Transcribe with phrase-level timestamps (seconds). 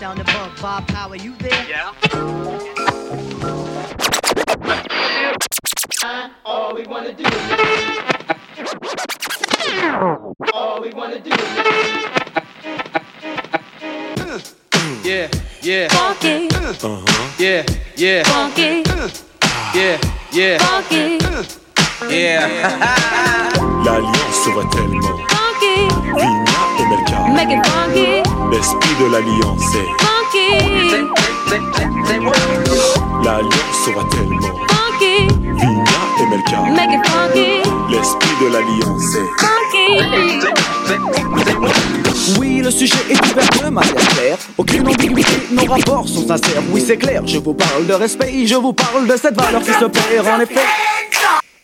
[0.00, 0.50] sound above.
[0.62, 1.66] Bob Power, you there?
[1.68, 1.92] Yeah.
[6.42, 7.34] All we wanna do is
[10.54, 11.38] All we wanna do is
[15.04, 15.28] Yeah,
[15.60, 17.30] yeah, Funky, uh-huh.
[17.38, 17.62] yeah,
[17.96, 18.82] yeah, funky,
[19.74, 19.98] yeah,
[20.32, 21.18] yeah, funky,
[22.08, 22.48] yeah.
[23.84, 25.49] L'alliance se voit tellement.
[25.60, 25.88] Funky.
[26.16, 27.18] Vigna et Melka.
[27.34, 29.88] Make it funky, L'esprit de l'alliance est.
[30.02, 30.48] funky,
[33.24, 34.40] L'alliance se voit tellement.
[34.40, 35.28] funky.
[35.54, 36.60] Vigna et Melka.
[36.70, 37.50] Make it funky,
[37.90, 39.28] L'esprit de l'alliance est.
[39.40, 39.88] funky.
[42.38, 44.38] Oui, le sujet est ouvert de manière claire.
[44.56, 46.62] Aucune ambiguïté, nos rapports sont sincères.
[46.70, 49.72] Oui, c'est clair, je vous parle de respect, je vous parle de cette valeur qui
[49.72, 50.60] se perd en effet.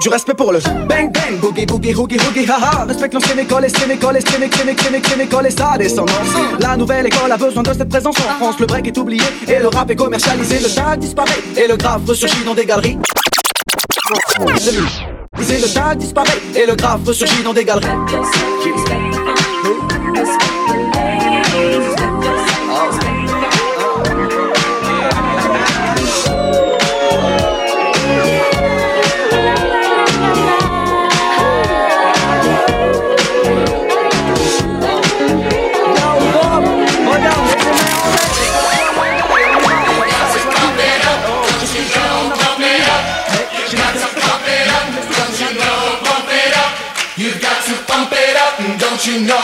[0.00, 2.84] du respect pour le bang bang, boogie boogie hoogie hoogie haha.
[2.86, 6.14] Respecte l'ancienne école et école et c'est c'est c'est c'est école et sa descendance.
[6.58, 8.58] La nouvelle école a besoin de cette présence en France.
[8.58, 10.58] Le break est oublié et le rap est commercialisé.
[10.58, 12.98] Le tag disparaît et le graphe ressurgit dans des galeries.
[15.38, 17.88] Le tag disparaît et le graphe ressurgit dans des galeries.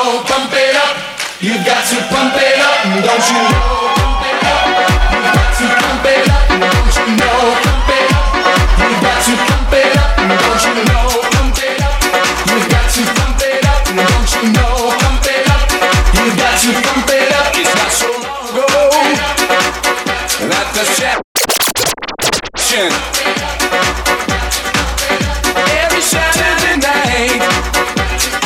[0.07, 0.95] Pump it up.
[1.43, 3.91] You've got to pump it up, don't you know?
[3.91, 4.71] Pump it up.
[5.11, 7.59] You've got to pump it up, don't you know?
[7.67, 8.31] Pump it up.
[8.87, 11.11] You've got to pump it up, don't you know?
[11.35, 11.99] Pump it up.
[12.47, 14.95] You've got to pump it up, don't you know?
[14.95, 15.67] Pump it up.
[16.15, 17.51] You've got to pump it up.
[17.59, 18.63] It's not so long ago
[20.47, 20.87] that the
[25.83, 27.43] every Saturday night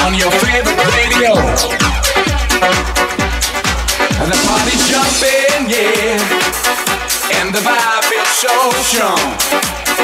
[0.08, 0.79] on your favorite
[1.20, 1.28] And
[4.32, 6.16] the party's jumping, yeah,
[7.38, 9.99] and the vibe is so strong.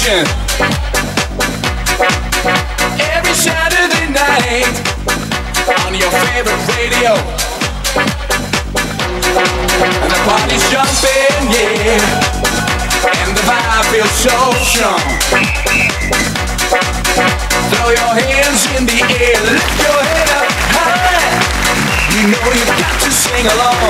[0.00, 0.26] The nation.
[3.00, 4.74] Every Saturday night
[5.84, 7.14] on your favorite radio.
[10.00, 12.00] And the party's jumping, yeah.
[13.24, 15.00] And the vibe feels so strong.
[17.70, 21.40] Throw your hands in the air, lift your head up high.
[22.14, 23.89] You know you've got to sing along.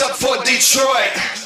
[0.00, 1.40] Hands up for Detroit.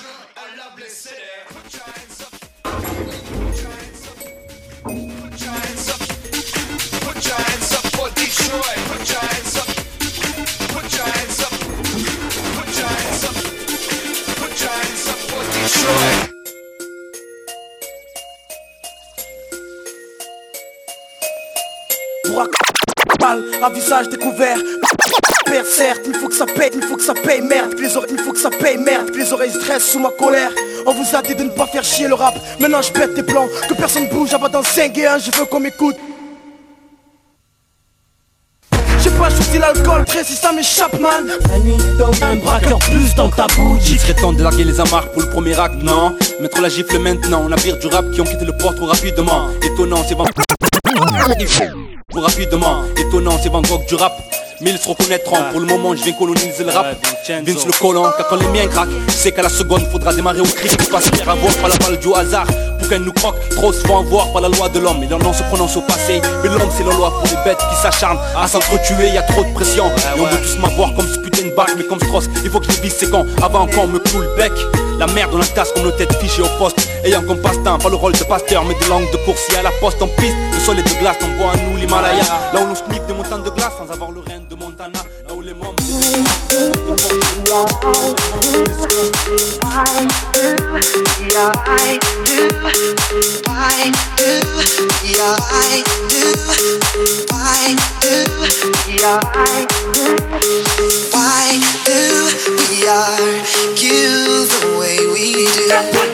[23.18, 24.58] pour à visage découvert.
[25.54, 27.76] Père, certes, il faut que ça paye, il faut que ça paye, merde.
[27.76, 29.12] Que les oreilles, il faut que ça paye, merde.
[29.12, 30.50] Que les oreilles stressent sous ma colère.
[30.84, 32.34] On vous a dit de ne pas faire chier le rap.
[32.58, 34.30] Maintenant je pète tes plans, que personne bouge.
[34.32, 35.94] Bah dans 5 et 1, je veux qu'on m'écoute.
[38.98, 43.14] J'ai pas choisi l'alcool, très si ça m'échappe man La nuit dans un braqueur plus
[43.14, 46.16] dans ta bouche Il serait temps de larguer les amarres pour le premier acte, non?
[46.40, 50.02] Mettre la gifle maintenant, navire du rap qui ont quitté le port trop rapidement Étonnant,
[50.08, 50.24] c'est Van
[52.10, 54.12] Trop rapidement, étonnant, c'est Van Gogh du rap
[54.60, 56.86] Mille se reconnaîtront, pour le moment je viens coloniser le rap.
[57.28, 60.44] Vince le colon, car quand les miens craquent C'est qu'à la seconde faudra démarrer au
[60.44, 62.46] cri se faire avoir par la balle du hasard.
[62.78, 65.02] Pour qu'elle nous croque, trop se font avoir par la loi de l'homme.
[65.02, 66.20] Et nom se prononce au passé.
[66.42, 68.18] Mais l'homme c'est la loi pour les bêtes qui s'acharnent.
[68.36, 69.86] À s'entretuer, y a trop de pression.
[69.86, 71.08] Et on veut tous m'avoir comme
[71.56, 74.20] bac Mais comme Strauss, il faut que je vise ces cons Avant qu'on me cloue
[74.20, 74.52] le bec.
[74.98, 76.88] La merde on la tasse comme nos têtes fichées au poste.
[77.04, 79.70] Ayant comme passe-temps, pas le rôle de pasteur Mais des langues de coursier à la
[79.80, 80.00] poste.
[80.02, 82.24] En piste Le sol est de glace, on voit à nous l'Himalaya.
[82.52, 85.34] Là où l'on sniff des montagnes de glace Sans avoir le reine de Montana Là
[85.34, 85.74] où les mômes
[101.12, 106.13] Why do we argue the way we do?